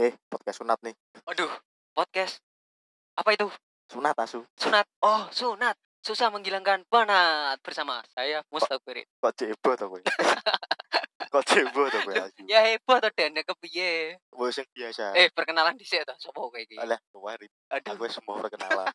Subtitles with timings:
[0.00, 0.96] Eh, podcast sunat nih.
[1.28, 1.52] Aduh,
[1.92, 2.40] podcast.
[3.20, 3.52] Apa itu?
[3.92, 4.40] Sunat asu.
[4.56, 4.88] Sunat.
[5.04, 5.76] Oh, sunat.
[6.00, 9.04] Susah menghilangkan penat bersama saya Mustafirin.
[9.20, 10.00] Kok cebo to kowe?
[11.36, 12.40] Kok cebo to kowe asu?
[12.48, 14.16] Ya hebat to Dan kepiye.
[14.32, 15.12] Wis sing biasa.
[15.20, 16.80] Eh, perkenalan dhisik to, sapa kowe iki?
[16.80, 17.44] Alah, luari.
[17.68, 17.92] Aduh.
[17.92, 18.88] Aku wis semua perkenalan.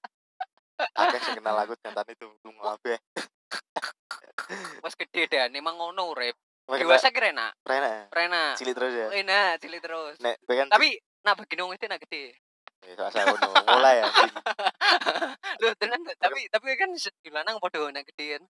[1.06, 2.98] Akeh sing kenal aku nyatane itu lunga abe.
[4.82, 6.34] Wes gede Dan, emang ngono urip.
[6.66, 7.52] Dewasa kira enak.
[7.62, 8.10] Rena.
[8.10, 8.54] Enak.
[8.58, 9.08] Cilik terus ya.
[9.14, 10.18] Enak, cilik terus.
[10.18, 12.34] Nek kan Tapi nak bagi nong itu nak gede.
[12.86, 13.50] Eh, saya ngono.
[13.66, 14.34] Mulai anjing.
[15.62, 18.46] Loh, tenan tapi tapi kan di lanang padha nak gedean.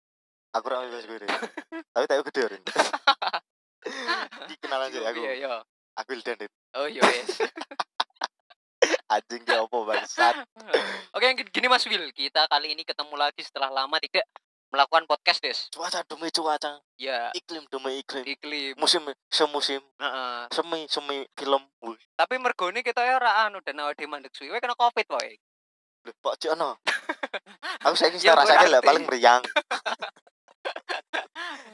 [0.55, 1.19] Aku ora wis kowe.
[1.95, 2.59] Tapi tak gede ora.
[4.47, 5.19] Iki kenalan sih aku.
[5.27, 5.55] Iya, iya.
[5.99, 6.47] Aku Ildan.
[6.79, 7.43] Oh, iya wes.
[9.11, 10.47] Anjing ki opo bangsat.
[11.11, 14.23] Oke, gini Mas Will, kita kali ini ketemu lagi setelah lama tidak
[14.75, 15.59] melakukan podcast, Des.
[15.71, 18.27] Cuaca demi cuaca, Ya, iklim demi iklim.
[18.27, 18.75] iklim.
[18.75, 20.51] Musim semusim, Heeh.
[20.51, 21.63] semi semi film.
[21.81, 24.51] Wih, Tapi mergone kita ya ora anu dan awake dhewe mandek suwi.
[24.51, 25.07] Kowe kena Covid
[26.21, 26.77] kok cek ono?
[27.87, 29.41] Aku saiki Ya, secara rasake lah paling meriang.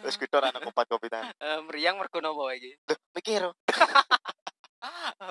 [0.05, 1.33] Terus kita ora ana kopat-kopitan.
[1.35, 2.73] Eh, meriang mergo napa wae iki?
[2.85, 3.43] Loh, mikir.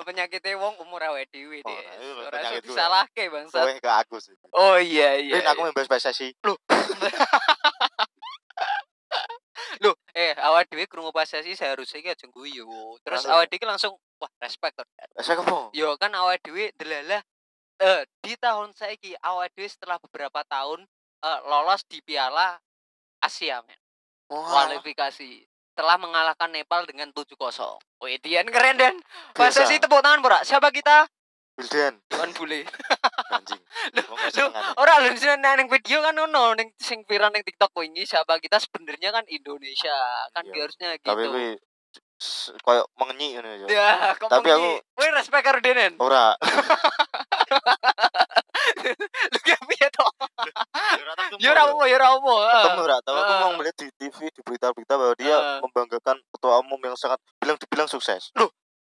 [0.05, 1.81] Penyakitnya wong umur awake dhewe, Oh, Des.
[1.81, 3.23] nah, itu Ora iso disalahke.
[3.31, 4.35] Kowe ke aku sih.
[4.53, 5.41] Oh iya iya.
[5.41, 6.35] Rin aku membahas PSSI.
[6.45, 6.77] Loh, Loh,
[10.15, 12.65] eh awak dhewe krungu pasasi seharusnya iki aja guyu.
[13.05, 13.31] Terus Langsung.
[13.33, 14.83] awak dhewe langsung wah respect to.
[15.21, 15.69] saya kepo.
[15.75, 17.21] Yo kan awak dhewe delalah
[17.79, 20.83] eh di tahun saiki awak dhewe setelah beberapa tahun
[21.23, 22.59] eh, lolos di Piala
[23.19, 23.79] Asia men.
[24.29, 27.33] Wah, Kualifikasi telah mengalahkan Nepal dengan 7-0.
[28.03, 28.95] Wih, Dian keren dan.
[29.31, 30.37] PSSI tepuk tangan, Bro.
[30.43, 31.07] Siapa kita?
[31.59, 31.93] Wildan.
[32.15, 32.63] Iwan Bule.
[33.35, 33.61] Anjing.
[33.91, 38.63] Gak ora lho nang video kan ono ning sing viral ning TikTok wingi siapa kita
[38.63, 39.95] sebenarnya kan Indonesia.
[40.31, 40.63] Kan Iya.
[40.63, 41.09] harusnya gitu.
[41.11, 41.47] Tapi kuwi
[42.15, 43.67] s- koyo mengenyi ngono ya.
[43.67, 45.99] Ya, Tapi aku- Kowe respect karo Denen.
[45.99, 46.31] Ora.
[49.29, 50.05] Lu ki piye to?
[51.39, 52.35] Ya Ora apa, ya ora apa.
[52.63, 56.79] ketemu ora tahu aku mau melihat di TV di berita-berita bahwa dia membanggakan ketua umum
[56.79, 58.31] yang sangat bilang dibilang sukses.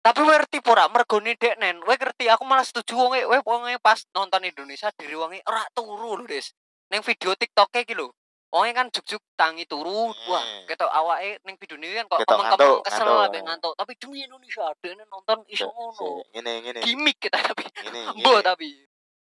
[0.07, 1.83] Tapi kowe ngerti pora mergone dek nen.
[1.83, 6.15] Kowe ngerti aku malah setuju wonge kowe wonge pas nonton Indonesia diri wonge ora turu
[6.15, 6.55] lho, Des.
[6.87, 8.15] Ning video TikTok iki lho.
[8.47, 10.07] Wonge kan juk-juk tangi turu.
[10.31, 10.63] Wah, Hmm.
[10.63, 13.73] ketok awake ning video ini kan kok kemeng-kemeng ngantuk, kesel sampe ngantuk.
[13.75, 16.23] Tapi demi Indonesia dene nonton iso ngono.
[16.31, 16.79] Ngene ngene.
[16.87, 17.67] Gimik kita tapi.
[17.67, 18.01] Ngene.
[18.15, 18.39] Ngene.
[18.47, 18.69] tapi.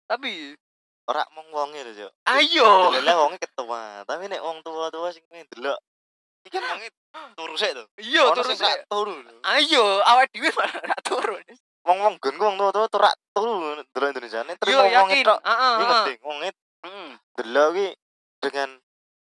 [0.09, 0.31] Tapi
[1.03, 2.95] Ora mong wonge lho, ayo.
[2.95, 5.75] Delele wonge ketua, tapi nek wong tua-tua sing delok
[6.43, 6.89] iki kan wonge
[7.33, 7.83] turu sik to.
[7.97, 9.15] Iya terus sing rak turu.
[9.43, 11.35] Ayo, awake dhewe malah ora turu.
[11.83, 14.39] Wong-wong gon ku wong tua-tua tuh rak turu delok Indonesia.
[14.43, 15.39] Nek Yo terima wong tok.
[15.43, 16.49] Iki penting wonge
[16.83, 17.09] Heeh.
[17.39, 17.87] delok iki
[18.43, 18.69] dengan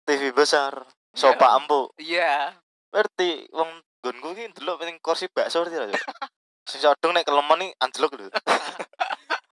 [0.01, 0.73] TV besar,
[1.19, 1.93] sofa empuk.
[1.97, 2.57] Iya.
[2.91, 3.69] Ngerti wong
[4.01, 6.01] gonku iki ndelok ning kursi bakso ngerti ra, Cuk?
[6.69, 8.29] Sing sodong nek kelemon iki anjlok lho.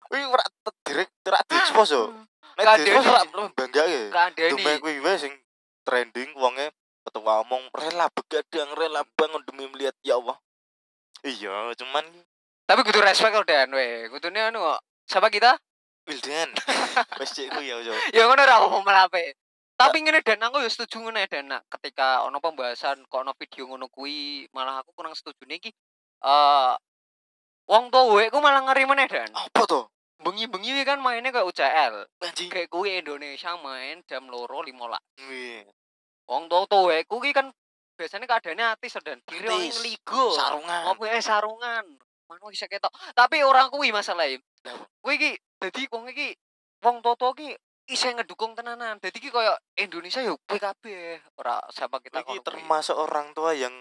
[0.08, 2.12] Wih, ora te- direk ora diekspos yo.
[2.56, 4.02] Nek diekspos ora perlu banggake.
[4.12, 4.52] Kandeni.
[4.56, 5.34] Dume kuwi wae sing
[5.88, 6.67] trending wonge
[7.48, 10.38] ketua omong rela begadang, rela bangun demi melihat ya Allah.
[11.24, 12.06] Iya, cuman
[12.68, 14.12] Tapi kudu respect kok Dan we.
[14.12, 14.84] Kudune anu kok.
[15.08, 15.56] Siapa kita?
[16.04, 16.52] Wildan.
[17.20, 17.96] Wes cek kuwi ya, Cuk.
[18.12, 19.40] Ya ngono ora apa melape.
[19.80, 21.64] Tapi ngene Dan aku ya setuju ngene Dan Nak.
[21.72, 25.72] ketika ono pembahasan kok ono video ngono kuwi malah aku kurang setuju iki
[26.28, 26.74] eh
[27.72, 29.32] wong tuwa ku malah ngeri meneh Dan.
[29.32, 29.88] Apa to?
[30.20, 31.96] Bengi-bengi kan mainnya kayak UCL.
[32.20, 32.52] Anjing.
[32.52, 34.76] Kayak kuwi Indonesia main jam loro 15.
[35.24, 35.64] Wih,
[36.28, 37.48] Wong tuwa tuwa kuwi kan
[37.98, 40.26] biasanya keadaannya atis dan diri orang ligo.
[40.38, 40.82] sarungan.
[40.86, 41.86] ngopo eh sarungan
[42.28, 44.38] mana bisa ketok tapi orang kuwi masalahnya
[44.68, 44.76] Lah.
[45.02, 46.36] kuwi iki dadi wong iki
[46.84, 47.56] wong toto iki
[47.88, 52.44] isih ngedukung tenanan dadi iki koyo Indonesia yo kuwi kabeh ora siapa kita kuwi.
[52.44, 53.74] termasuk orang tua yang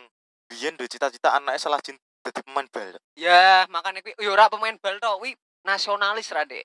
[0.46, 2.96] biyen duwe cita-cita anaknya salah jin dadi pemain bal.
[3.18, 5.34] ya makanya kuwi yo ora pemain bal tok kuwi
[5.66, 6.64] nasionalis ra dek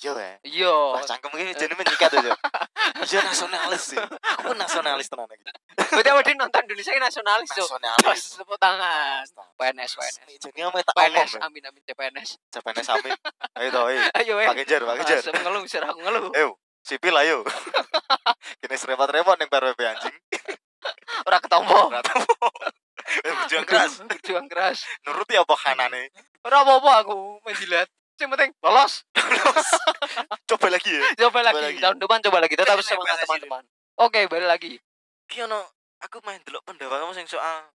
[0.00, 0.32] Iya ya.
[0.48, 2.32] iya Wah, cangkem iki jenenge menyikat aja.
[3.00, 4.00] Iya nasionalis sih.
[4.40, 5.44] Aku nasionalis tenan iki.
[5.76, 7.48] berarti awake nonton Indonesia iki nasionalis.
[7.52, 8.22] Pas Nasionalis.
[8.40, 9.24] tepuk tangan
[9.56, 10.94] PNS PNS Jenenge ame tak.
[10.96, 13.10] PNS amin amin CPNS Cepene sami.
[13.60, 14.00] Ayo to, ayo.
[14.20, 15.18] ayo eh Pak Genjar, Pak Genjar.
[15.20, 17.44] Asem ngeluh sir aku ngeluh Ayo, sipil ayo.
[18.60, 20.16] Kene repot-repot ning PRWP anjing.
[21.28, 22.00] ora ketompo Ora.
[23.20, 24.00] Eh, berjuang keras.
[24.06, 26.08] berjuang keras Nuruti apa kanane?
[26.40, 27.84] Ora apa-apa aku menjilat.
[28.20, 28.92] Yang penting lolos.
[30.44, 31.02] Coba lagi ya.
[31.26, 31.64] Coba lagi.
[31.64, 31.80] lagi.
[31.80, 32.54] Tahun depan coba lagi.
[32.54, 33.64] Tetap semangat teman-teman.
[33.96, 34.72] Oke, balik lagi.
[35.24, 35.60] Ki ono
[36.00, 37.68] aku main delok pendapatmu sing soal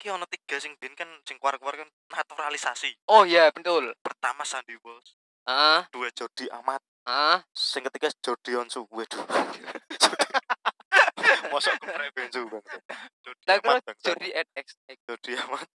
[0.00, 2.96] ki ono tiga sing bin kan sing keluar-keluar kan naturalisasi.
[3.12, 3.92] Oh iya, betul.
[4.00, 7.42] Pertama Sandy Walsh, Ah, dua Jody Amat, ah.
[7.52, 8.88] sing ketiga Jody Onsu.
[8.88, 9.20] Waduh.
[11.50, 12.62] Mosok keprek bensu bang.
[13.26, 13.82] Jody Tak kira Amat.
[13.98, 14.66] Jordi NX.
[15.04, 15.66] Jody Amat.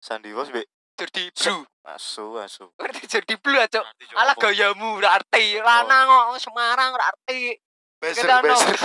[0.00, 0.64] Sandy Walsh be
[0.98, 1.62] jadi blue.
[1.86, 2.66] Asu asu.
[2.76, 3.80] Ngerti jadi blue aja
[4.12, 7.54] ala gayamu berarti lanang kok Semarang berarti
[7.98, 8.76] Beser, beser.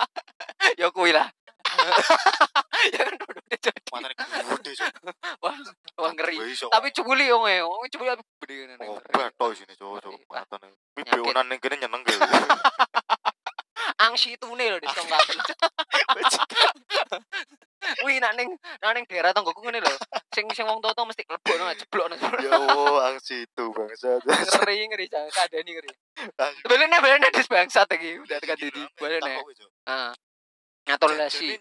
[0.80, 1.28] ya kuwi lah.
[2.92, 4.92] Ya kan udah jadi Matane gede cok
[5.40, 5.56] wah
[5.96, 6.36] wah ngeri.
[6.52, 10.36] Tapi cubuli wong e wong cubuli tapi gede ngene oh bato sini Ngeri, Pak.
[10.44, 11.16] matane Wih, Nyakit.
[11.16, 12.20] beonan ning kene nyeneng gitu
[14.04, 15.06] angsi tune lho diskon
[18.04, 18.48] Wih, nak ning
[18.80, 19.94] nak ning daerah tanggoku ngene lho.
[20.34, 22.16] Sing sing wong tua mesti lebokno jeblokno.
[22.42, 24.18] ya Allah angsi itu bangsa
[24.64, 25.90] Ngeri ngeri jangan kadani ngeri.
[26.66, 28.82] Belene belene dis bangsat iki udah tekan didi.
[28.98, 29.34] Belene.
[29.88, 30.12] Heeh.
[30.88, 31.56] Naturalisasi.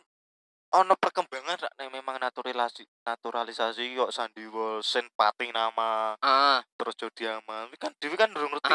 [0.74, 6.66] Ono perkembangan rak nek memang naturalisasi naturalisasi kok Sandy Wilson pati nama Heeh.
[6.74, 8.74] terus Jody Amal Ini kan Dewi kan durung ngerti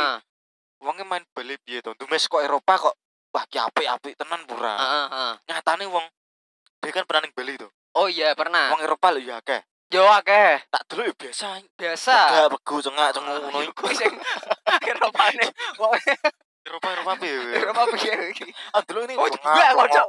[0.78, 2.94] wongnya main bali piye to Dumes kok Eropa kok
[3.34, 5.34] wah ki apik-apik tenan pura Heeh, heeh.
[5.50, 6.06] nyatane wong
[6.78, 8.70] dia kan pernah ning Bali to Oh iya pernah.
[8.70, 9.58] wong Eropa lho ya akeh
[9.88, 10.60] Yo akeh.
[10.68, 12.16] tak dulu ya biasa Biasa.
[12.28, 13.72] gak regu cengak cengu ngono iki.
[13.72, 14.12] Kuwi sing
[14.92, 15.46] Eropane.
[15.80, 15.92] Wong
[16.68, 18.44] Eropa Eropa piye Eropa piye iki?
[18.76, 20.06] ah dulu ini Oh cengak, cengok, kocok.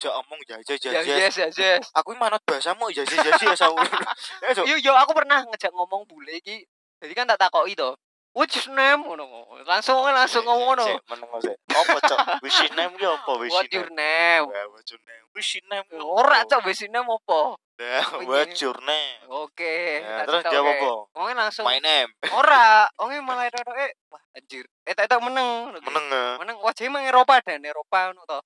[0.00, 1.84] jak omong ya yes yes yes.
[1.92, 4.64] aku manut bahasamu ya ya ya sawu ya.
[4.64, 6.64] Yo yo aku pernah ngejak ngomong bule iki.
[6.98, 7.92] Jadi kan tak takoki to.
[8.36, 9.00] Your name?
[9.02, 9.24] Ngono.
[9.66, 10.84] Langsung langsung ngomong ngono.
[10.86, 11.56] Sik, meneng sik.
[11.68, 12.18] Apa cok?
[12.44, 14.44] Your name ki apa wish What your name?
[14.48, 15.24] What's your name?
[15.34, 15.86] Your name.
[16.02, 17.40] Ora cok wis name apa?
[17.78, 18.00] Iya.
[18.26, 19.18] What's your name?
[19.26, 20.02] Oke.
[20.02, 20.90] Terus jawab apa?
[21.14, 22.10] Wongnya langsung My name.
[22.30, 24.64] ora, wongnya malah itu eh wah anjir.
[24.86, 25.74] Eh tak tak meneng.
[25.78, 26.06] Meneng.
[26.10, 26.34] eh.
[26.42, 28.38] Meneng wajah emang Eropa dan Eropa ngono to.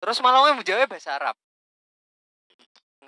[0.00, 1.36] Terus malah wongnya menjawab bahasa Arab.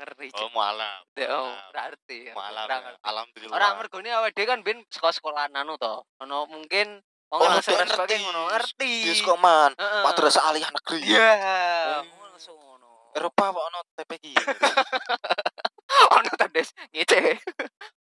[0.02, 0.50] Ngeri Oh, cok.
[0.52, 0.98] malam.
[1.30, 2.18] Oh, berarti.
[2.26, 2.32] ya.
[2.34, 2.64] Malam.
[2.64, 2.76] Ya.
[2.82, 3.00] ngerti.
[3.04, 3.54] Alhamdulillah.
[3.54, 5.94] Orang mergone awake dhewe kan ben sekolah sekolah anu to.
[6.18, 8.14] Ono mungkin wong Oh, langsung dia ngerti.
[8.18, 8.92] ngono ngerti.
[9.06, 9.70] Dia kok man.
[9.78, 11.00] Madrasah aliyah negeri.
[11.06, 11.30] Iya.
[12.02, 12.02] Oh.
[12.26, 13.14] Langsung ngono.
[13.14, 14.24] Eropa kok ono TPQ.
[16.12, 17.38] Ono tandes ngece.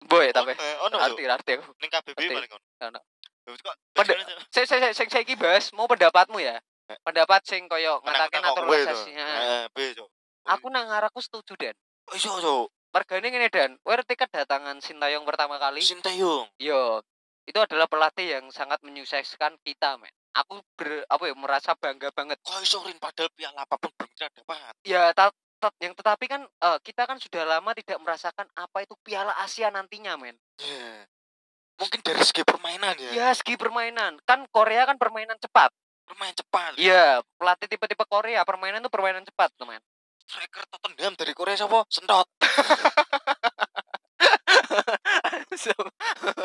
[0.02, 1.30] Boy tapi Eh, Ono arti Cok.
[1.30, 1.52] arti.
[1.78, 2.34] ning KBB Ngerti.
[2.34, 2.52] paling
[2.82, 3.00] ono.
[3.44, 4.04] Cok,
[4.50, 6.58] Saya saya saya saiki bahas mau pendapatmu ya.
[6.84, 6.98] Eh.
[7.00, 8.08] Pendapat sing koyo to.
[8.34, 9.10] naturalisasi.
[9.10, 9.38] heeh.
[9.38, 10.08] Eh, piye, Cok?
[10.44, 11.76] Aku nang arahku setuju Dan.
[12.12, 12.68] Oh, iso, Cok.
[12.94, 15.82] Mergane ngene Dan, ngerti kedatangan Sintayong pertama kali?
[15.82, 16.46] Sintayong.
[16.60, 17.02] Yo,
[17.48, 20.12] itu adalah pelatih yang sangat menyukseskan kita, men.
[20.34, 22.38] Aku ber, apa ya merasa bangga banget.
[22.42, 24.72] Kok iso rin padahal piala apa pun belum kita dapat.
[24.82, 28.94] Ya, ta- ta- yang tetapi kan eh, kita kan sudah lama tidak merasakan apa itu
[29.02, 30.34] Piala Asia nantinya, men.
[30.58, 31.06] Ya.
[31.78, 33.10] Mungkin dari segi permainan ya.
[33.14, 34.18] Ya, segi permainan.
[34.26, 35.70] Kan Korea kan permainan cepat.
[36.04, 36.76] Permain cepat.
[36.76, 39.80] Iya, pelatih tipe-tipe Korea permainan tuh permainan cepat, teman.
[40.24, 41.84] Striker Tottenham dari Korea siapa?
[41.86, 42.26] Sentot.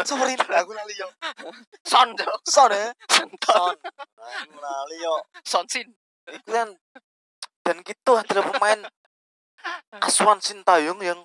[0.06, 1.08] Sorry, aku lali yo.
[1.84, 2.40] Son, Cok.
[2.46, 2.92] Son ya.
[3.10, 3.76] Son.
[3.76, 5.16] Aku lali yo.
[5.44, 5.88] Son Sin.
[6.30, 6.70] Itu kan
[7.66, 8.80] dan gitu adalah pemain
[10.00, 11.20] Aswan Sintayong yang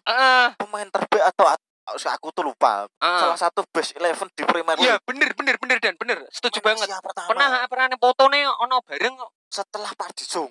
[0.57, 2.89] pemain terbaik atau at- aku tuh lupa.
[2.99, 5.05] Salah satu best 11 di Premier Iya, League.
[5.05, 6.19] bener bener bener dan bener.
[6.33, 6.97] Setuju Pemain banget.
[6.97, 7.29] Pertama.
[7.29, 9.31] Pernah pernah nih fotone ono bareng kok.
[9.53, 10.51] setelah Pak Jisung.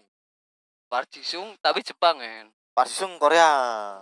[0.94, 2.54] Park Jisung tapi Jepang, men.
[2.78, 3.50] Pak Jisung Korea.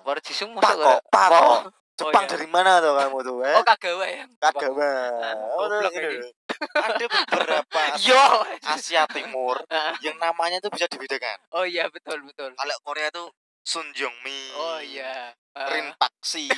[0.03, 1.63] Park Jisung masuk kok, Pak Oh.
[1.95, 2.31] Jepang iya.
[2.35, 3.37] dari mana tuh kamu tuh?
[3.47, 3.55] Eh?
[3.55, 4.25] Oh, Kagawa ya.
[4.43, 4.91] Kagawa.
[5.55, 6.27] Oh, ini.
[6.75, 7.79] Ada beberapa
[8.11, 8.19] Yo.
[8.67, 9.55] Asia Timur
[10.03, 11.39] yang namanya tuh bisa dibedakan.
[11.55, 12.51] Oh iya, betul betul.
[12.59, 13.31] Kalau Korea tuh
[13.63, 15.31] Sun Jong-mi, Oh iya.
[15.55, 15.67] Heeh.
[15.71, 16.51] Rin Pak-si,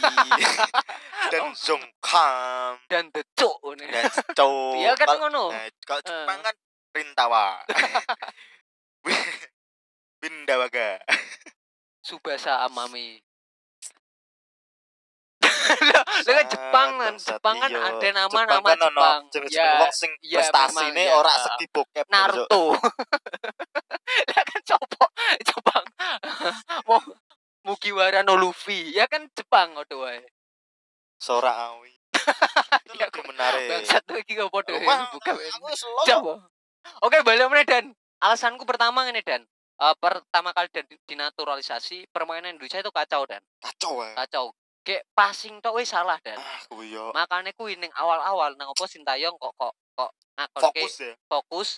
[1.29, 3.85] dan Song Kam, dan decuk ini.
[3.85, 4.81] dan Chow.
[4.81, 5.53] Iya kan ngono.
[5.53, 6.09] Nah, kalau Eh.
[6.09, 6.55] Jepang kan
[6.93, 7.09] Rin
[10.53, 10.69] Tawa.
[10.69, 11.01] Bindawaga.
[12.05, 13.17] Subasa Amami.
[16.23, 17.81] Lah kan Jepang kan, Jepang kan iya.
[17.89, 21.17] ada nama-nama Jepang kan Ya, wong sing prestasi memang, ini ya.
[21.17, 22.05] ora segi bokep.
[22.11, 22.75] Naruto.
[24.31, 25.05] Lah kan coba
[25.41, 25.85] Jepang.
[26.85, 26.99] Mau
[27.65, 28.91] Mugiwara no Luffy.
[28.91, 30.19] Ya kan Jepang ngono wae.
[31.15, 31.95] Sora awi.
[32.93, 33.67] Ya, lebih menarik.
[33.71, 34.35] Bangsat iki.
[34.37, 36.43] Wah, Buka aku slow.
[37.01, 37.85] Oke, balik meneh Dan.
[38.19, 39.47] Alasanku pertama ini Dan.
[39.73, 44.13] Eh, pertama kali dan dinaturalisasi permainan Indonesia itu kacau dan Kacau ya.
[44.15, 47.09] kacau kayak passing tok wis salah dan Ah, kuwi yo.
[47.11, 51.13] makanya kuwi ning awal-awal nang opo Sintayong kok kok kok ngakonke Fokus ya.
[51.25, 51.69] fokus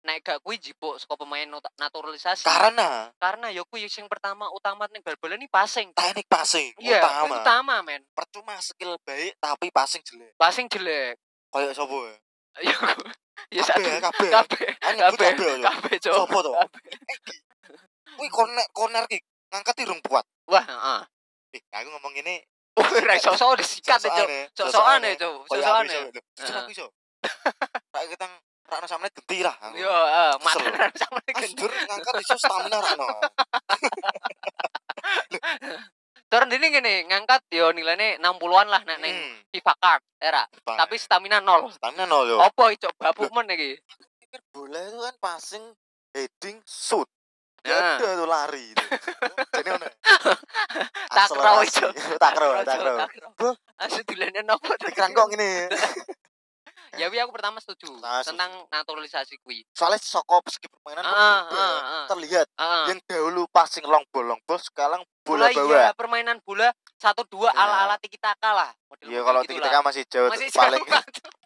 [0.00, 4.84] nek gak kuwi jipuk saka pemain nat- naturalisasi Karena karena ya kuwi sing pertama utama
[4.88, 7.34] ning bal-balan ini passing teknik passing iya utama.
[7.38, 10.32] utama men Percuma skill baik tapi passing jelek.
[10.34, 11.16] passing jelek
[11.50, 12.16] Kayak sapa ya?
[13.50, 13.82] Ya ya satu.
[13.82, 14.30] ya, kabeh.
[14.30, 14.66] kabeh.
[14.94, 15.36] Nyebut kabeh.
[15.36, 16.52] kabeh kabeh cok Sopo to?
[16.54, 17.36] Egi.
[18.14, 19.18] Kuwi corner corner ki
[19.50, 20.24] ngangkat irung kuat.
[20.50, 21.00] wah heeh.
[21.54, 22.42] Eh, aku ngomong ini
[22.74, 24.26] oh ra iso-iso disikat ya cok
[24.66, 26.86] sok-sokan ya cok sok-sokan ya Jujur aku iso.
[27.94, 28.26] Tak kita
[28.64, 29.54] rakno sampe genti lah.
[29.78, 33.08] yo eh mata sama Mas gendut dur ngangkat iso stamina rakno.
[36.34, 40.42] Cara ini gini, ngangkat yo nilainya 60-an lah nek ning Hmm, FIFA card era.
[40.66, 40.82] Bang.
[40.82, 41.70] Tapi stamina nol.
[41.70, 42.42] stamina nol yo.
[42.42, 43.78] Apa ico babuk men iki?
[44.18, 45.62] Pikir bola itu kan passing,
[46.10, 47.06] heading, shoot.
[47.62, 48.74] Ya ada tuh lari.
[49.54, 49.86] Jadi ono.
[51.14, 51.70] Akselerasi.
[51.70, 51.88] itu.
[52.18, 52.96] Takraw, takraw.
[53.38, 53.54] Bro.
[53.78, 54.74] Asli dilene nopo?
[54.74, 55.70] Pikiran kok ngene.
[56.96, 59.66] Ya wi aku pertama setuju Nah, tentang naturalisasi kuwi.
[59.70, 61.10] Soalnya soko segi permainan Ah,
[61.42, 61.50] berubah.
[61.50, 62.04] ah, ah.
[62.06, 62.86] terlihat Ah.
[62.86, 65.70] yang dahulu passing long ball long ball sekarang bola Bola bawah.
[65.70, 67.60] iya, permainan bola satu dua Ya.
[67.60, 68.70] ala ala tiki taka lah.
[69.00, 70.82] Iya kalau gitu tiki taka masih jauh Masih paling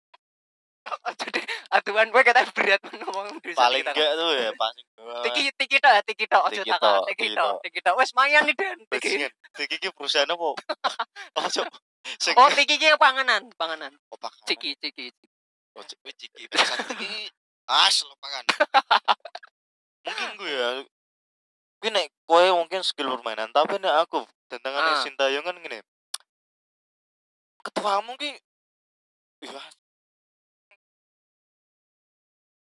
[1.21, 3.28] Jadi atuan gue kata berat ngomong
[3.61, 3.93] paling taka.
[3.93, 5.21] enggak tuh ya passing bawah.
[5.21, 7.95] Tiki tiki tok, tiki tok, ojo tok, tiki tok, tiki tok.
[7.97, 8.78] Wes mayan nih Dan.
[8.88, 9.28] Tiki.
[9.52, 10.49] Tiki ki perusahaan apa?
[12.40, 13.93] Oh, tiki ki panganan, panganan.
[14.09, 14.33] opak.
[14.49, 15.12] Ciki, ciki.
[15.12, 15.27] Oh,
[16.04, 16.44] wih, ciki.
[17.68, 18.44] As lupakan.
[20.06, 20.68] mungkin gue ya.
[21.78, 24.56] Gue nek kowe mungkin skill permainan tapi nek aku Ah.
[24.56, 25.78] tantangannya Sintayong kan gini.
[27.64, 28.32] Ketuamu ki
[29.38, 29.61] Iya,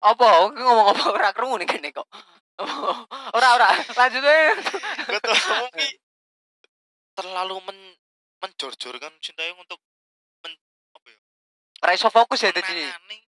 [0.03, 0.27] Apa?
[0.51, 2.09] Aku ngomong apa ora krungu nih kene kok.
[3.37, 4.55] Ora ora, lanjut aja.
[5.07, 5.89] ketuamu ki
[7.19, 7.79] terlalu men
[8.43, 9.79] menjor-jorkan Sintayong untuk
[11.83, 12.85] Ora iso fokus ya dadi.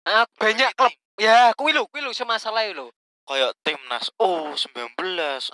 [0.02, 0.92] Ah, banyak klub.
[1.20, 2.90] Ya, kuwi lho, kuwi lho semasalah lho.
[3.22, 4.98] kayak timnas U19,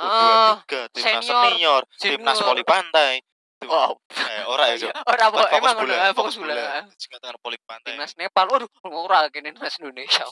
[0.01, 3.21] Ah, U23, timnas senior, timnas voli pantai.
[3.61, 4.93] Tim- Oh, eh, ora ya, Cok.
[5.05, 6.55] ora apa emang bola, ah, fokus bola.
[6.97, 7.93] Sing tangan voli pantai.
[7.93, 10.25] Timnas Nepal, waduh, ora kene timnas Indonesia.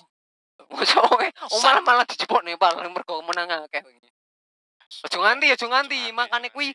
[1.52, 3.84] Oh malah malah dijebok Nepal mergo menang akeh.
[5.04, 6.72] Ojo nganti, ojo nganti, makanya kuwi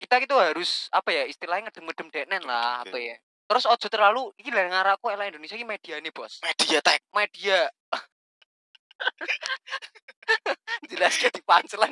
[0.00, 3.16] kita gitu harus apa ya istilahnya ngedem-ngedem deknen lah apa ya.
[3.50, 6.38] Terus ojo terlalu iki lah ngaraku elek Indonesia iki media nih, Bos.
[6.38, 7.02] media tag.
[7.10, 7.66] Media.
[10.94, 11.90] Jelas kayak di pancelan.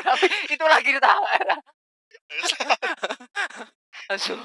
[0.00, 1.28] Tapi itu lagi ditawa.
[4.08, 4.40] Langsung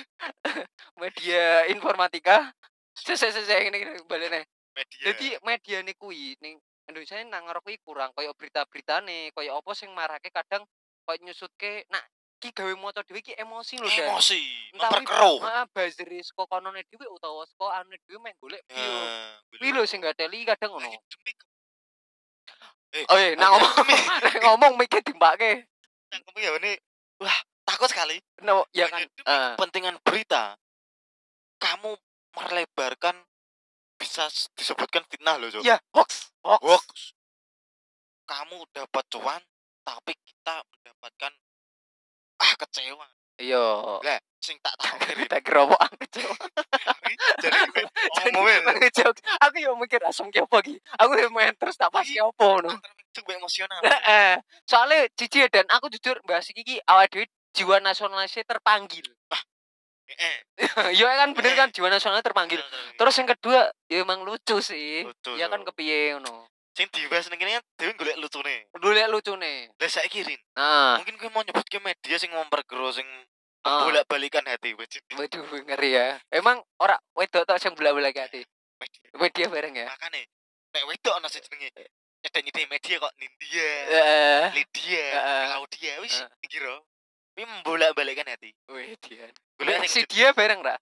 [1.04, 2.56] media informatika.
[2.96, 4.48] Sese sese ini ini balene.
[4.72, 5.12] media.
[5.12, 6.56] Jadi media nih kui ning
[6.88, 10.64] Indonesia ini nang ngarep kuwi kurang koyo berita-berita nih, koyo apa sing marake kadang
[11.04, 12.08] koyo nyusutke nak
[12.40, 14.08] ki gawe maca dhewe ki emosi lho Dan.
[14.08, 14.40] emosi,
[14.72, 15.38] memperkeruh.
[15.44, 18.80] Heeh, buzzer saka konone dhewe utawa saka ane dhewe mek golek view.
[18.80, 20.88] Ya, Kuwi lho sing gateli kadang ngono.
[22.90, 23.70] Eh, Oh iya, nah ngomong
[24.44, 25.62] ngomong mikir dimbake.
[26.10, 26.72] Cangkemmu ya ini,
[27.22, 28.18] wah takut sekali.
[28.42, 29.06] No, ya kan.
[29.06, 30.58] Eh, kepentingan berita,
[31.62, 31.94] kamu
[32.34, 33.14] melebarkan
[33.94, 34.26] bisa
[34.58, 35.62] disebutkan fitnah loh, Cok.
[35.62, 36.62] ya hoax, hoax.
[36.66, 36.86] Hoax.
[38.26, 39.42] Kamu dapat cuan,
[39.86, 41.30] tapi kita mendapatkan
[42.60, 43.06] kecewa.
[43.40, 43.64] Iya.
[44.04, 45.24] Lah, sing tak tahu kiri.
[45.24, 46.36] Tak kira apa aku cok.
[47.40, 47.56] Jadi
[48.36, 48.62] ngomongin
[49.48, 50.76] Aku yo mikir asem ki apa ki.
[51.00, 52.68] Aku yo main terus tak pas ki apa ngono.
[52.68, 53.80] antara itu gue emosional.
[53.80, 54.44] Heeh.
[54.68, 57.24] Soalnya cici dan aku jujur bahas iki ki awal dhewe
[57.56, 59.08] jiwa nasionalisnya terpanggil.
[60.10, 60.36] Eh,
[60.98, 62.60] Iya kan bener kan jiwa nasionalnya terpanggil.
[62.98, 65.06] Terus yang kedua ya emang lucu sih.
[65.06, 66.49] Lucu, Ya kan kepiye ngono.
[66.74, 68.56] Sing dibahas ning kene kan dhewe golek lucune.
[68.74, 69.68] Dulu liat lucu nih.
[69.74, 73.06] Lah saiki Rin, Nah, mungkin gue mau nyebut ke media sing memperkeruh sing
[73.66, 73.84] ah.
[73.86, 76.18] bolak-balikan hati wajib Waduh ngeri ya.
[76.30, 78.46] Emang ora wedok tok sing bolak-balik hati.
[79.20, 79.46] media.
[79.52, 79.86] Bareng ya.
[79.90, 80.24] Makane
[80.70, 84.44] nek wedok ana sing jenenge nyedek media kok Nindya, Heeh.
[84.52, 85.44] Lydia, Heeh.
[85.48, 86.84] Claudia wis iki ro.
[87.38, 88.52] Ini membolak-balikkan hati.
[88.68, 89.30] Wih, dia.
[89.56, 90.76] Golek Si dia bareng ra?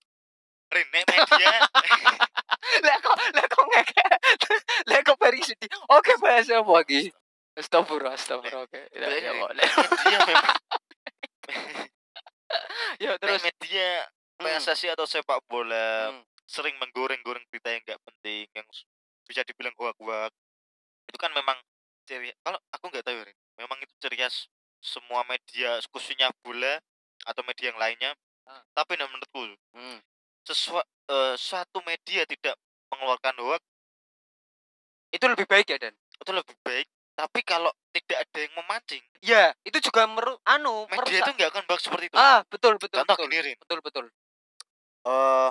[0.68, 1.48] Rin nek media
[2.84, 4.04] Lah kok lah kok ngeke.
[4.92, 5.76] Lah kok bari dia.
[5.88, 7.08] Oke, bahasa apa lagi?
[7.56, 8.68] Astagfirullah, astagfirullah.
[8.68, 8.80] Oke.
[8.92, 10.56] Ya, Boleh, media memang
[12.98, 13.88] Ya terus media
[14.38, 14.46] Hmm.
[14.46, 16.22] PSSI atau sepak bola Hmm.
[16.46, 18.62] sering menggoreng-goreng berita yang nggak penting yang
[19.26, 20.30] bisa dibilang hoak-hoak
[21.10, 21.58] itu kan memang
[22.06, 24.46] ciri kalau aku nggak tahu ya memang itu ciri khas
[24.78, 26.78] semua media khususnya bola
[27.26, 28.14] atau media yang lainnya
[28.46, 28.62] Ah.
[28.72, 29.98] tapi nah, menurutku Hmm.
[30.48, 30.88] Sesuatu
[31.36, 32.56] suatu media tidak
[32.88, 33.62] mengeluarkan hoak
[35.08, 35.94] Itu lebih baik ya, Dan?
[35.94, 41.18] itu lebih baik tapi kalau tidak ada yang memancing Ya, itu juga meru anu, media
[41.18, 41.34] itu merusak.
[41.34, 43.28] nggak akan bagus seperti itu Ah, betul betul contoh betul.
[43.28, 44.04] gini Betul betul.
[45.04, 45.50] eh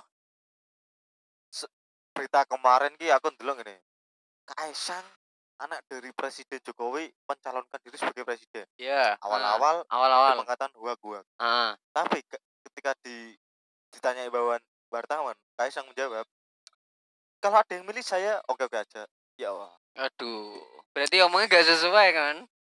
[2.14, 3.76] berita kemarin ki aku dulu gini
[4.44, 5.04] Kaisang
[5.58, 9.18] anak dari Presiden Jokowi mencalonkan diri sebagai presiden Ya.
[9.20, 10.34] awal-awal ah, awal-awal.
[10.40, 11.74] mengatakan huak-huak Ah.
[11.92, 13.34] tapi ke- ketika di
[13.90, 16.26] ditanyai bawahan wartawan Kaisang menjawab
[17.38, 19.06] kalau ada yang milih saya oke oke aja
[19.38, 20.62] ya Allah Aduh.
[20.94, 22.36] Berarti omongnya gak sesuai kan?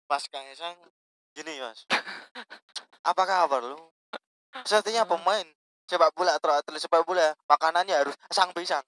[0.09, 0.73] Mas Kaisang
[1.31, 1.85] gini mas
[3.09, 3.79] apa kabar lu
[4.67, 5.47] sepertinya pemain
[5.87, 8.83] sepak bola atau atlet sepak bola makanannya harus sang pisang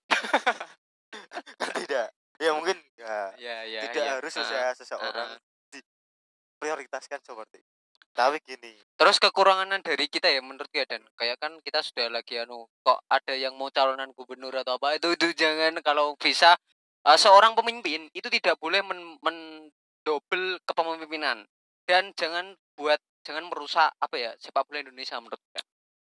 [1.59, 3.81] kan tidak ya mungkin ya Ya, ya.
[3.87, 4.11] tidak ya.
[4.19, 5.39] harus sese- seseorang ah.
[5.71, 7.72] diprioritaskan seperti itu.
[8.13, 12.39] Tapi gini Terus kekurangan dari kita ya menurut ya dan kayak kan kita sudah lagi
[12.39, 16.55] anu kok ada yang mau calonan gubernur atau apa itu itu jangan kalau bisa
[17.03, 21.43] eh, seorang pemimpin itu tidak boleh men, mendobel kepemimpinan
[21.89, 25.63] dan jangan buat jangan merusak apa ya sepak bola Indonesia menurut saya.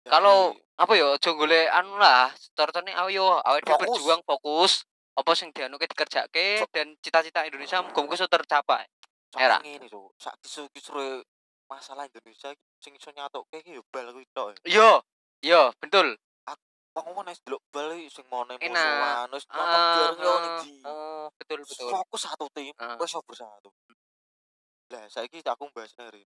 [0.05, 3.81] Kalau apa ya golek anu lah carane ayo Fokus.
[3.81, 4.73] berjuang fokus
[5.15, 8.85] apa sing dianuke dikerjake Fo- dan cita-cita Indonesia muga-muga tercapai.
[9.35, 9.59] era era.
[9.67, 11.25] ini tuh sak kisru-kisru
[11.75, 15.03] masalah Indonesia sing iso nyatokke iki yo bal kuwi tok Yo,
[15.41, 16.15] yo, betul.
[16.95, 20.55] wong wong nek delok bal sing mone musuhan wis nonton Ah, bareng yo ning
[20.87, 21.91] ah, ah, betul betul.
[21.91, 22.95] fokus satu tim Ah.
[22.95, 23.71] wis iso bersatu
[24.89, 26.23] lah saiki aku bahas nari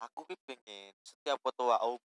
[0.00, 2.00] aku ki pengen setiap ketua umum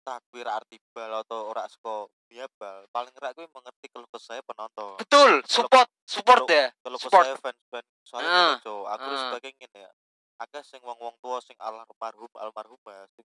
[0.00, 4.96] takwir arti bal atau ora saka dia bal paling rak kuwi mengerti keluh kesah penonton
[4.96, 6.66] Betul, support, support kalau- ya.
[6.80, 7.24] kalau Support.
[7.28, 8.84] saya fans fans soalnya Ah, Cok.
[8.88, 9.18] aku ah.
[9.20, 9.90] sebagai ngene ya
[10.38, 13.26] agak sing wong wong tua sing almarhum almarhumah sing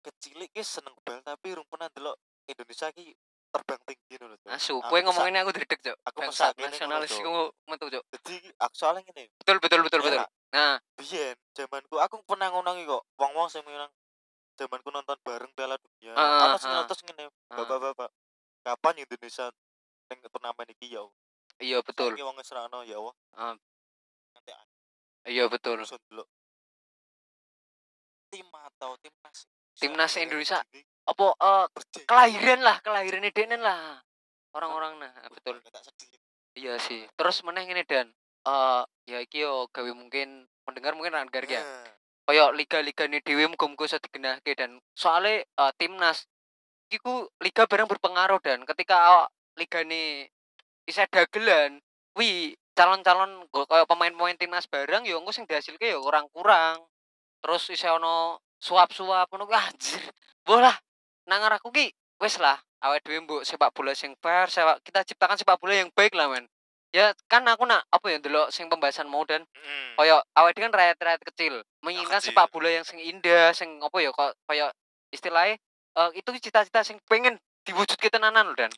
[0.00, 2.16] kecil ki seneng bal tapi rung pernah delok
[2.46, 3.12] Indonesia ki
[3.48, 4.50] terbang tinggi ngono Cok.
[4.52, 5.96] Asu, Aku kowe ngomongin aku dredeg, Cuk.
[6.04, 7.18] aku ngono, nasionalis Cok.
[7.18, 7.32] iku
[7.64, 8.04] metu, Cuk.
[8.12, 10.20] jadi aku soalnya ngene Betul, betul, betul, betul.
[10.48, 13.88] Nah, biyen zamanku aku pernah ngonongi kok wong-wong sing bilang
[14.54, 18.08] zamanku nonton bareng Piala Dunia ana sing nonton ngene bapak-bapak
[18.62, 19.46] kapan Indonesia
[20.08, 21.02] ning turnamen iki ya
[21.58, 22.12] iya betul.
[22.12, 23.54] Saiki wong ngesrano ya Allah Ah.
[25.28, 25.84] Iya betul.
[25.84, 26.28] Delok
[28.28, 29.38] tim atau timnas
[29.78, 30.58] Timnas Indonesia.
[30.74, 31.32] ini Apa
[31.72, 32.04] berjaya.
[32.04, 34.02] kelahiran lah, kelahiran denen lah.
[34.52, 35.56] Orang-orang nah, betul.
[36.52, 37.08] Iya sih.
[37.16, 38.12] Terus meneh ngene dan
[38.48, 41.62] eh ya iki yo gawe mungkin pendengar mungkin ra ya.
[41.64, 41.88] Nah,
[42.28, 46.28] Kayak liga-liga nih dhewe muga-muga iso digenahke dan soalnya eh, timnas
[46.92, 50.28] iku liga barang berpengaruh dan ketika awak liga nih
[50.84, 51.80] bisa dagelan,
[52.16, 56.86] wi calon-calon kayak pemain-pemain timnas barang yo engko sing dihasilke yo kurang-kurang.
[57.42, 60.02] Terus isih ono suap-suap ngono kuwi anjir.
[60.46, 60.78] Bolah
[61.26, 61.90] nang aku ki
[62.22, 62.54] wis lah
[62.86, 66.30] awake dhewe mbok sepak bola sing fair, sepak, kita ciptakan sepak bola yang baik lah
[66.30, 66.46] men.
[66.94, 70.74] Ya kan aku nak apa ya ndelok sing pembahasan dan mm, koyo awake dhewe kan
[70.78, 72.32] rakyat-rakyat kecil menginginkan kecil.
[72.32, 74.70] sepak bola yang sing indah sing apa ya kok koyo
[75.10, 75.58] istilahnya
[75.98, 77.36] eh, itu cita-cita sing pengen
[77.68, 78.72] diwujudke tenanan lho dan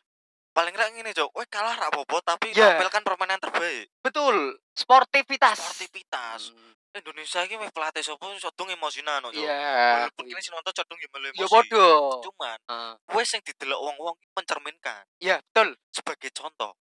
[0.50, 1.30] paling rak ngene Cok.
[1.32, 2.74] Weh kalah ra apa-apa tapi Ya.
[2.74, 3.86] tampilkan permainan terbaik.
[4.00, 4.58] Betul.
[4.72, 5.56] Sportivitas.
[5.56, 6.50] Sportivitas.
[6.50, 9.40] Hmm, Indonesia iki weh pelatih sapa iso dong emosinan kok Cok?
[9.40, 9.62] Iya.
[10.10, 11.46] Walaupun kini sing nonton cedung ya melu ya emosi.
[11.48, 12.92] bodoh cuman Heeh.
[13.14, 15.78] wes sing didelok wong-wong iki mencerminkan iya betul.
[15.88, 16.74] sebagai contoh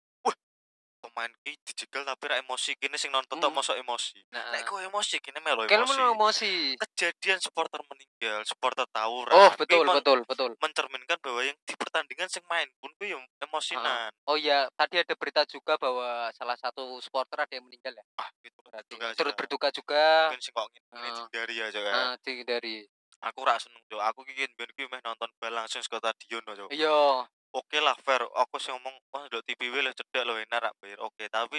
[1.17, 2.77] pemain ki dijegal tapi ra emosi.
[2.77, 4.21] Kini sing nonton tok mosok emosi.
[4.37, 5.89] Nah nek kowe emosi kini kalau emosi.
[5.97, 6.53] menurut emosi.
[6.77, 10.51] Kejadian supporter meninggal supporter tawuran oh betul betul betul.
[10.61, 14.13] mencerminkan bahwa yang di pertandingan sing main pun kuwi emosinan.
[14.29, 18.05] Oh iya tadi ada berita juga bahwa salah satu supporter ada yang meninggal ya?
[18.21, 20.29] Ah itu berarti turut berduka juga.
[20.29, 21.15] Mungkin sing kok ngene Ah.
[21.17, 21.97] dihindari aja kan
[22.45, 22.85] dari
[23.25, 26.69] aku ra seneng Cok aku ki ben ki meh nonton bal langsung saka stadion Cok
[26.73, 27.25] iya
[27.57, 28.21] oke lah fair.
[28.45, 31.59] Aku sih ngomong wah ndok TV wis cedek lho enak rak bayar oke tapi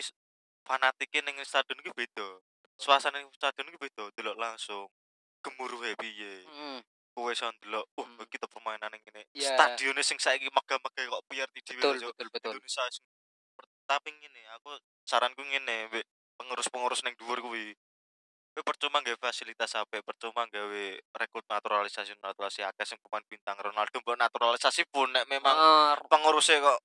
[0.63, 2.27] fanatiknya ning stadion ki beda.
[2.77, 4.85] Suasana ning stadion ki beda delok langsung
[5.41, 6.81] gemuruhe piye Mm.
[7.17, 8.21] kowe iso wah Hmm.
[8.29, 9.57] kita permainan yang ini Iya.
[9.57, 12.51] stadione sing saiki megah-megah kok biar di dhewe betul betul betul.
[12.61, 12.83] Indonesia
[13.87, 14.75] tapi ngene aku
[15.07, 16.05] saranku ngene mbek
[16.37, 17.73] pengurus-pengurus ning dhuwur kuwi
[18.57, 24.01] kowe percuma gawe fasilitas HP percuma gawe rekrut naturalisasi naturalisasi akeh sing pemain bintang Ronaldo.
[24.01, 26.81] Mbok naturalisasi pun nek memang Heeh, pengurusnya kok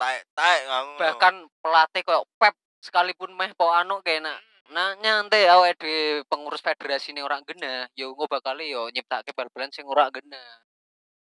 [0.00, 0.60] taek taek
[0.96, 4.40] bahkan pelatih kayak Pep sekalipun meh po anu kena
[4.72, 9.68] nah nyantai awake dhewe pengurus federasi ini orang gena yo engko bakal yo nyiptake bal-balan
[9.68, 10.40] sing ora gena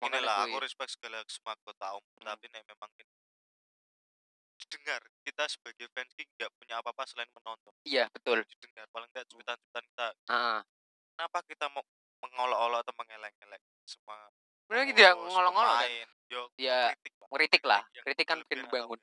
[0.06, 2.30] ini lah aku respect segala semua kota umum Hmm.
[2.30, 2.88] tapi nek memang
[4.70, 7.74] ini dengar kita sebagai fans nggak punya apa-apa selain menonton.
[7.82, 8.46] Iya betul.
[8.46, 10.08] Didengar paling nggak cuitan-cuitan kita.
[10.30, 10.60] Heeh.
[11.18, 11.82] Kenapa kita mau
[12.22, 14.30] mengolok-olok atau mengeleng-eleng semua
[14.70, 15.90] bener gitu ya ngolong-ngolong kan?
[16.30, 19.00] yo ya kritik lah kritik lah yang kritik kan bikin membangun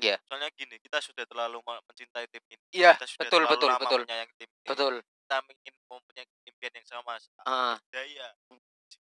[0.00, 0.16] Iya.
[0.24, 2.64] soalnya gini kita sudah terlalu mencintai tim ini.
[2.72, 4.00] Iya kita sudah betul betul betul.
[4.08, 4.64] tim ini.
[4.64, 4.94] Betul.
[5.04, 7.76] Kita ingin mempunyai impian yang sama Heeh.
[7.92, 8.26] daya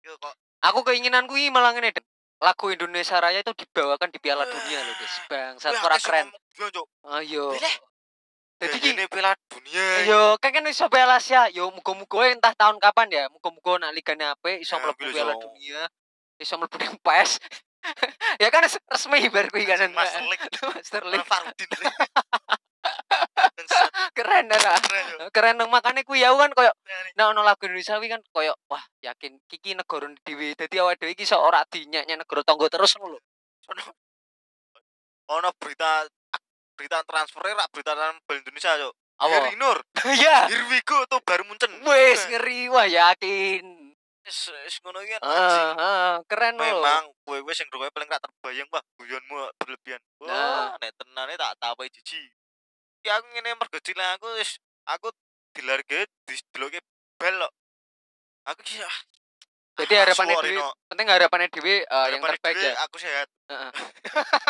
[0.01, 1.93] yo kok aku keinginanku ini malah ngene.
[2.39, 6.11] Lagu Indonesia Raya itu dibawakan di Piala Dunia loh guys bangsat Wih, ora akeh sing
[6.11, 7.47] keren ngomong, "Yo, Cok, ayo
[8.59, 11.47] jadi ini piala dunia Yo, kan kan iso Piala Asia.
[11.55, 13.25] Yo muga-muga entah tahun kapan ya.
[13.31, 15.39] Muga-muga nak ligane apik iso Ya, mlebu Piala.
[15.39, 15.87] Dunia.
[16.43, 17.39] Iso mlebu PES.
[18.43, 19.79] ya kan res- resmi bar kuwi kan.
[19.95, 20.43] Master League
[20.75, 21.23] Master League.
[21.23, 21.71] Farudin
[24.29, 24.61] Keren dah.
[24.61, 25.33] Nak.
[25.33, 27.13] keren, dong makane kuwi ya kan koyo Keren.
[27.17, 30.53] nek ono lagu Indonesia kuwi kan koyo wah yakin kiki negara dhewe.
[30.53, 33.21] Dadi awake dhewe iki iso ora dinyek-nyek negara tangga terus ngono lho.
[35.29, 36.09] Ono berita
[36.73, 39.35] berita transfer rak berita transfer Indonesia Cok Apa?
[39.45, 39.77] Heri Nur
[40.25, 40.49] Ya.
[40.49, 43.93] here we go tuh baru muncul Wes ngeri wah yakin.
[44.25, 46.65] wis wis ngono iki kan keren lho.
[46.65, 50.33] memang kowe wis sing paling gak terbayang wah guyonmu berlebihan Nah.
[50.33, 52.25] wah nek tenane tak tapai jiji
[53.07, 54.59] ya aku ngene mergo aku wis
[54.89, 55.09] aku
[55.55, 56.81] dilarge dideloke
[57.19, 57.53] bel kok
[58.49, 58.99] aku ki ah,
[59.79, 60.75] Jadi ah, harapannya Dewi, no.
[60.91, 62.75] penting harapannya Dewi eh, yang terbaik ya.
[62.83, 63.71] aku sehat Heeh.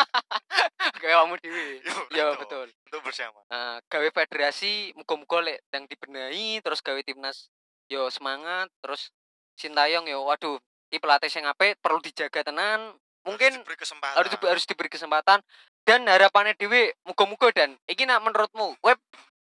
[0.99, 1.67] Kayak kamu Dewi.
[1.85, 2.67] Yo, Ya betul.
[2.89, 7.53] untuk bersama Nah, gawe federasi muga-muga lek yang dibenahi terus gawe timnas
[7.89, 9.13] yo semangat terus
[9.59, 10.57] Sintayong yo waduh
[10.89, 15.39] iki pelatih sing apik perlu dijaga tenan Harus mungkin diberi kesempatan harus harus diberi kesempatan
[15.83, 18.97] dan harapannya Dewi muga-muga dan iki nak menurutmu web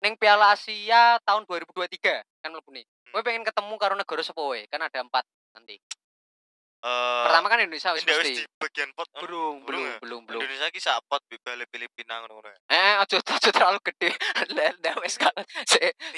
[0.02, 1.98] neng Piala Asia tahun 2023
[2.42, 2.84] kan mlebu nih.
[3.12, 3.22] Hmm.
[3.22, 4.66] pengen ketemu karo negara sapa wae?
[4.66, 5.22] Kan ada empat
[5.54, 5.78] nanti.
[6.82, 8.42] Eh, Pertama kan Indonesia wis mesti.
[8.42, 9.96] di bagian pot Belum, belum belum, ya?
[10.02, 10.40] belum, belum.
[10.42, 14.10] Indonesia ki sapot bale Filipina ngono ya Eh, aja aja terlalu gede.
[14.58, 15.30] Lah, wis kan.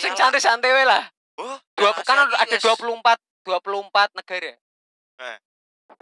[0.00, 1.04] Sing santai-santai wae lah.
[1.36, 4.52] oh Dua kan ada ki wis- 24 24 negara.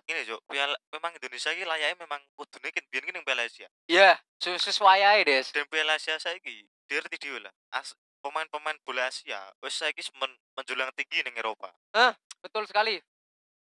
[0.05, 3.66] Ini Cuk, piala memang Indonesia ki layaknya memang kudune kan biyen ki ning Piala Asia
[3.87, 5.47] Iya, su- sesuai ae, Des.
[5.51, 10.90] dan Piala Asia saiki dirti dhewe lah As, pemain-pemain bola Asia wis saiki men, menjulang
[10.95, 11.71] tinggi ning Eropa
[12.38, 12.99] Betul sekali.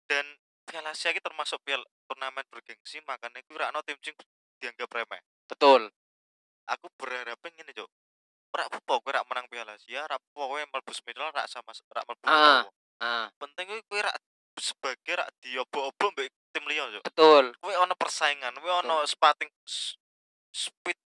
[0.07, 0.27] dan
[0.67, 4.15] Piala Asia ki termasuk piala turnamen bergengsi makanya ku ora ono tim sing
[4.59, 5.91] dianggap remeh Betul.
[6.67, 7.91] aku berharap ngene Cuk
[8.51, 12.03] ora apa-apa kowe rak menang Piala Asia ora apa-apa kowe mlebu semifinal rak sama rak
[12.03, 12.63] mlebu Ah.
[12.99, 14.15] Ah, penting kowe rak
[14.59, 17.45] sebagai rak diobo-obo mbek tim liya Cuk betul.
[17.63, 19.51] kowe ono persaingan kowe ono spating
[20.51, 20.99] speed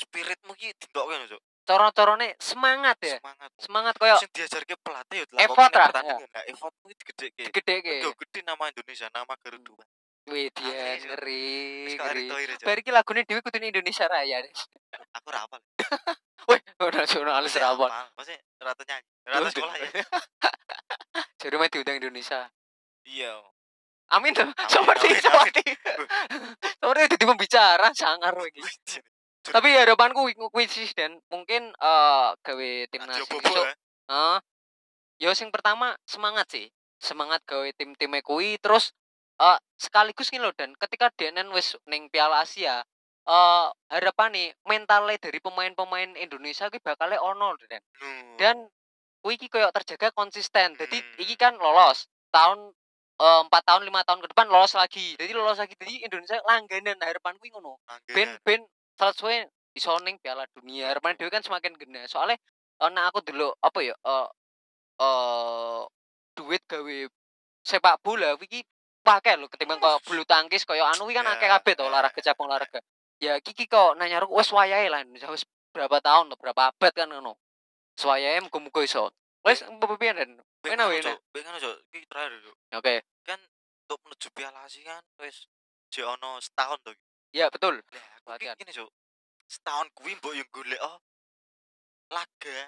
[0.00, 3.20] spiritmu ki dintokke lho Cuk Coro-corone semangat ya.
[3.20, 7.94] semangat Semangat koyo sing diajarke pelatih yo Effort lah, lah effort kuwi digedhekke digedeke.
[8.00, 9.76] Yo gede nama Indonesia nama Garuda
[10.28, 11.08] Wih, dia Ngeri, Cuk.
[11.08, 11.44] ngeri,
[11.84, 12.20] wis kok ngeri.
[12.24, 12.64] Erick Thohir Cuk.
[12.68, 14.40] Bar iki lagune dhewe kudune Indonesia Raya,
[15.12, 15.60] aku ora hafal
[16.48, 17.90] Wih, nasionalis Masih rawan.
[17.92, 18.12] hafal.
[18.16, 19.88] Maksudnya rata nyanyi rata sekolah ya
[21.38, 22.50] Jadi main diundang Indonesia.
[23.06, 23.38] iya
[24.08, 24.48] Amin tuh.
[24.72, 25.62] Seperti seperti.
[26.80, 28.60] Seperti jadi pembicara sangar iki.
[29.48, 33.40] Tapi harapanku kuwi- kuwi sih dan mungkin eh gawe timnas esuk.
[33.44, 33.72] ya
[34.08, 34.38] Heeh.
[35.20, 36.66] Ya sing pertama semangat sih.
[36.98, 38.92] Semangat gawe tim-time kuwi terus
[39.38, 42.82] eh sekaligus ngene lho dan ketika DNN wis ning Piala Asia
[43.28, 47.84] eh harapane mentale dari pemain-pemain Indonesia kuwi bakal ono Dan.
[48.00, 48.36] Nu.
[48.40, 48.56] Dan
[49.28, 50.72] kuwi iki koyo terjaga konsisten.
[50.80, 51.20] Jadi Hmm.
[51.20, 52.72] iki kan lolos tahun
[53.20, 55.12] eh, empat tahun lima tahun ke depan lolos lagi.
[55.20, 55.76] Jadi lolos lagi.
[55.76, 57.76] Jadi Indonesia langganan harapan kuwi ngono
[58.08, 58.64] ben ben
[58.96, 59.44] sesuai
[59.76, 60.88] iso ning Piala Dunia.
[60.96, 62.08] Harapan dhewe kan semakin gena.
[62.08, 62.40] Soalnya
[62.80, 64.28] eh, nek aku dulu apa ya eh
[65.04, 65.82] eh
[66.32, 66.96] duit gawe
[67.60, 68.64] sepak bola iki
[69.04, 72.20] pakai lho ketimbang kok bulu tangkis kaya anu kan Ya, akeh kabeh to ya, olahraga
[72.24, 72.80] cabang olahraga.
[73.20, 77.12] Ya iki kok nanya aku wis wayahe lah wis berapa tahun loh, berapa abad kan
[77.12, 77.36] ngono.
[77.98, 79.10] Swayahe muga-muga iso.
[80.68, 81.02] Enak, ngono, enak.
[81.02, 81.18] Cuk.
[81.34, 81.76] Bek ngono, Cuk.
[81.90, 82.56] Iki terakhir Cuk.
[82.78, 82.94] Oke.
[83.26, 83.40] kan
[83.88, 85.48] untuk menuju Piala Asia kan wis
[85.88, 86.92] jek ono setahun to
[87.32, 87.80] Ya betul.
[87.80, 88.54] Lah, aku Latihan.
[88.54, 88.90] gini, Cuk.
[89.48, 91.00] Setahun kuwi mbok yo golek oh
[92.12, 92.58] laga.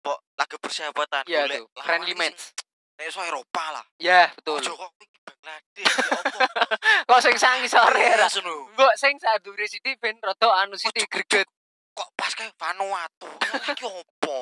[0.00, 2.54] Mbok laga persahabatan Ya golek tuh, friendly match.
[2.94, 3.84] Nek iso Eropa lah.
[3.98, 4.62] Ya betul.
[4.62, 6.18] Ojo kok iki Bangladesh ya.
[7.08, 8.28] Kok sing sangi sore ra.
[8.28, 8.56] Lho.
[8.76, 11.48] Mbok sing sadure sithik ben rada anu sithik greget.
[11.94, 13.30] Kok pas kae Vanuatu.
[13.70, 14.38] Iki opo?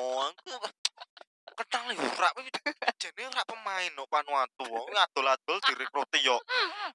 [1.53, 2.49] Kenal yo ora kuwi
[2.97, 4.65] jane ora pemain kok Vanuatu.
[4.89, 6.41] Adol-adol direkruti yo.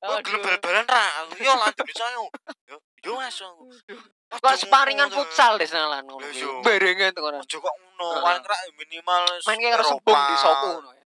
[0.02, 1.30] Kowe gelem bal-balan ra?
[1.38, 2.24] Yo lan Indonesia yo.
[2.66, 3.38] Yo, yo Mas.
[4.28, 6.26] Kok sparingan futsal deh senalan ngono.
[6.26, 6.60] Iya.
[6.66, 7.38] Barengan tuh ngono.
[7.40, 11.06] Ojo kok ngono, paling ra minimal Main kayak karo sebung di Soku ya.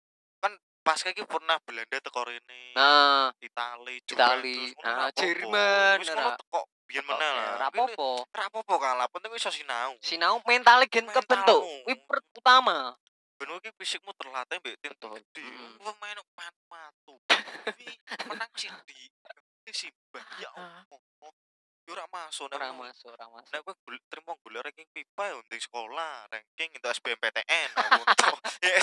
[0.85, 2.77] Pas kayak pernah Belanda teko rene.
[2.77, 5.17] Nah, Itali, Itali, nah, apa-apa.
[5.17, 7.69] Jerman, Wis ngono teko biyen meneh lah.
[7.69, 9.97] Ora apa-apa kalah, penting iso sinau.
[9.99, 11.61] Sinau mentalnya gen kebentuk.
[11.85, 12.93] Kuwi per- utama.
[13.35, 15.43] Ben iki fisikmu terlatih mbek tim gede.
[15.83, 17.19] Wong main pan matu.
[18.31, 19.11] Menang City.
[19.67, 20.23] Ini Simba.
[20.39, 21.01] Ya Allah.
[21.85, 23.51] Yo ora masuk nek Ora kowe- masuk, ora masuk.
[23.51, 27.69] Nek kowe golek ranking yo ndek sekolah, ranking itu SBMPTN.
[27.75, 28.01] aku.
[28.63, 28.75] Ya.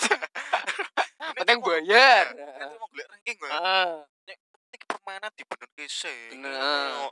[1.33, 2.25] Penting bayar.
[2.37, 3.37] Nek terima golek ranking.
[3.49, 4.05] Ah,
[4.69, 6.37] iki permainan dibenerke sih.
[6.37, 7.09] Bener.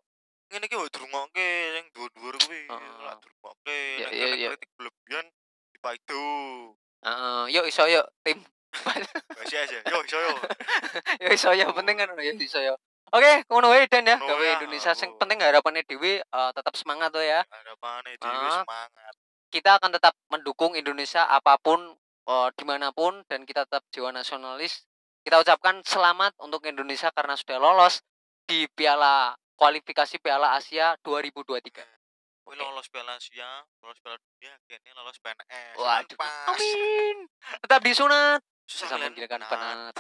[0.50, 2.62] Ngene iki wae dirungokke sing dhuwur-dhuwur kuwi.
[2.66, 2.94] Heeh.
[3.06, 3.78] Lah dirungokke.
[4.02, 4.48] Ya, Nek ya, kena ya.
[4.50, 5.26] kritik berlebihan
[5.70, 6.24] dipaido.
[7.06, 7.42] heeh.
[7.54, 8.38] Yuk iso yuk tim.
[9.38, 9.78] Masih aja.
[9.86, 10.32] Yo iso yo.
[11.22, 12.74] Yuk iso ya penting kan ya iso ya.
[13.10, 14.18] Oke, ngono wae Dan ya.
[14.18, 15.18] Ngono Gawe ya, Indonesia sing oh.
[15.18, 17.42] penting harapannya Dewi eh, tetap semangat tuh ya.
[17.46, 18.62] Harapane dhewe Ah.
[18.66, 19.14] semangat.
[19.50, 21.78] kita akan tetap mendukung Indonesia apa pun
[22.26, 24.86] eh, di mana pun dan kita tetap jiwa nasionalis.
[25.22, 28.02] Kita ucapkan selamat untuk Indonesia karena sudah lolos
[28.46, 31.84] di Piala kualifikasi Piala Asia 2023.
[32.40, 32.64] Kowe Oke.
[32.64, 35.76] lolos Piala Asia, lolos Piala Dunia, akhirnya lolos PNS.
[35.76, 36.16] kan Waduh.
[36.48, 37.16] Amin.
[37.60, 38.40] Tetap disunat.
[38.64, 39.12] Susah benar.
[39.52, 39.94] penat.